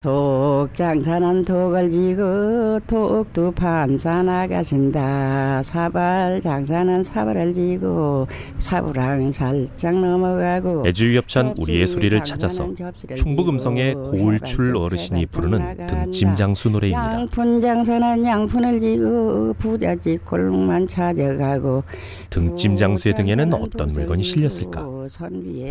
[0.00, 11.88] 독장사는 독을 지고 독두 판사 나가신다 사발 장사는 사발을 지고 사부랑 살짝 넘어가고 애주협찬 우리의
[11.88, 12.72] 소리를 찾아서
[13.16, 17.14] 충북 음성의 고울출 어르신이 부르는 등짐장수 노래입니다.
[17.14, 21.82] 양푼 장사는 양푼을 지고 부잣집 골목만 찾아가고
[22.30, 24.80] 등짐장수의 등에는 어떤 물건이 실렸을까?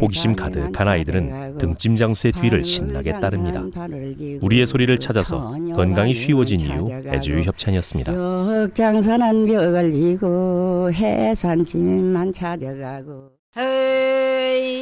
[0.02, 3.64] 호기심 가득한 아이들은 등짐 장수의 뒤를 신나게 따릅니다.
[4.42, 8.14] 우리의 소리를 찾아서 건강이 쉬워진 이유 애주유 협찬이었습니다.
[8.73, 13.31] 장사는 벽을 지고 해산집만 찾아가고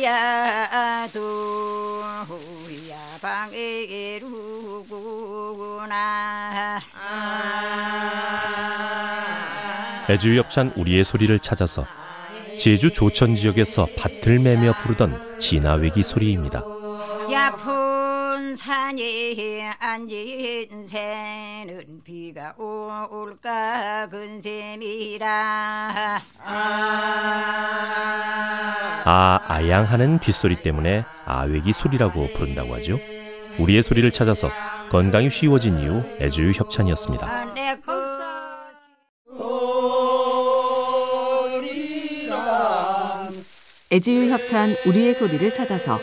[0.05, 0.12] 허야
[1.13, 5.96] 도야 방에 루구나
[10.10, 11.85] 애주유 협찬 우리의 소리를 찾아서
[12.60, 16.63] 제주 조천 지역에서 밭을 매며 부르던 진아외기 소리입니다.
[17.31, 26.21] 야푼 산에 앉은 새는 비가 올까 근셈이라
[29.07, 32.99] 아 아양하는 뒷소리 때문에 아외기 소리라고 부른다고 하죠.
[33.60, 34.49] 우리의 소리를 찾아서
[34.89, 37.54] 건강이 쉬워진 이유 애주유 협찬이었습니다.
[37.54, 37.76] 내
[43.91, 45.99] 애지유 협찬 우리의 소리를 찾아서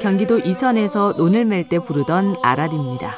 [0.00, 3.14] 경기도 이천에서 논을 맬 때 부르던 아랄입니다.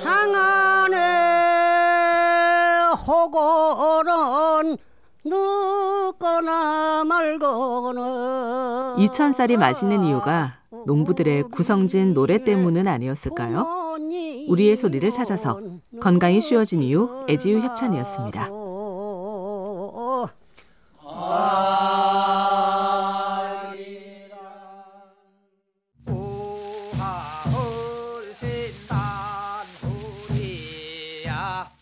[0.00, 0.96] 장안에
[3.06, 4.76] 호고는
[5.24, 10.54] 눕거나 말거나 이천쌀이 맛있는 이유가
[10.86, 13.66] 농부들의 구성진 노래 때문은 아니었을까요?
[14.48, 15.60] 우리의 소리를 찾아서
[16.00, 18.48] 건강이 쉬워진 이유 애지유 협찬이었습니다.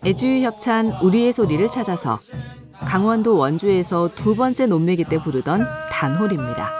[0.06, 2.20] 애주유 협찬 우리의 소리를 찾아서
[2.72, 6.70] 강원도 원주에서 두 번째 논매기 때 부르던 단홀입니다.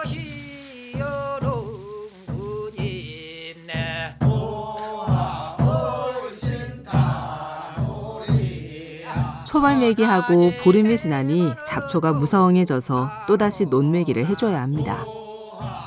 [9.44, 15.04] 초벌매기하고 보름이 지나니 잡초가 무성해져서 또다시 논매기를 해줘야 합니다.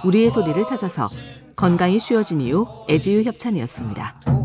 [0.03, 1.07] 우리의 소리를 찾아서
[1.55, 4.38] 건강이 쉬워진 이유 애지유 협찬이었습니다.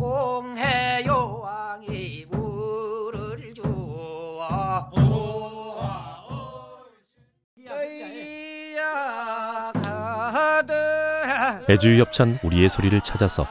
[11.69, 13.47] 애주유 협찬 우리의 소리를 찾아서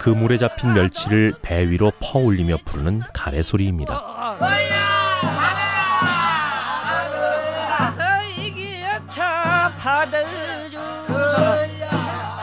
[0.00, 4.00] 그 물에 잡힌 멸치를 배 위로 퍼올리며 부르는 가래 소리입니다.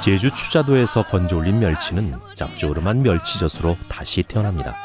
[0.04, 4.76] 제주 추자도에서 건져 올린 멸치는 짭조름한 멸치젓으로 다시 태어납니다.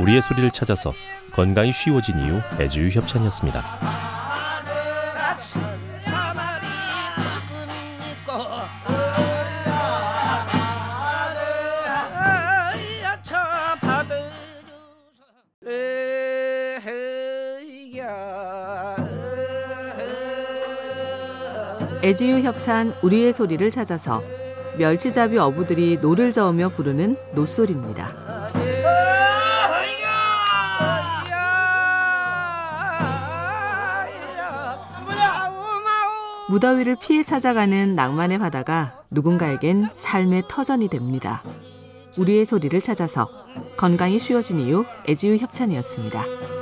[0.00, 0.92] 우리의 소리를 찾아서
[1.32, 3.62] 건강이 쉬워진 이유 애주유 협찬이었습니다.
[22.02, 24.22] 애지유 협찬 우리의 소리를 찾아서
[24.78, 28.12] 멸치잡이 어부들이 노를 저으며 부르는 놋소리입니다.
[36.48, 41.42] 무더위를 피해 찾아가는 낭만의 바다가 누군가에겐 삶의 터전이 됩니다.
[42.16, 43.28] 우리의 소리를 찾아서
[43.76, 46.55] 건강이 쉬워진 이유 애지유 협찬이었습니다.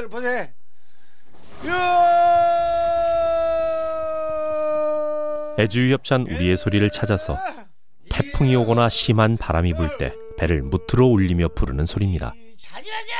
[0.00, 0.46] 원래들 보세요.
[5.58, 7.36] 애주유 협찬 우리의 소리를 찾아서
[8.08, 12.32] 태풍이 오거나 심한 바람이 불 때 배를 무트로 울리며 부르는 소리입니다.
[12.58, 13.10] 잔인하자.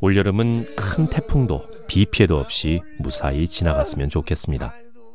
[0.00, 4.72] 올여름은 큰 태풍도 비 피해도 없이 무사히 지나갔으면 좋겠습니다.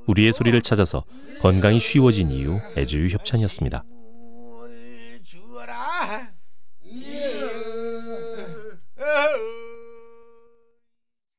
[0.08, 1.04] 우리의 소리를 찾아서
[1.42, 3.84] 건강이 쉬워진 이유 애주유 협찬이었습니다.